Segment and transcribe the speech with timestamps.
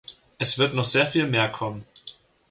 [0.39, 1.85] Es wird noch sehr viel mehr kommen.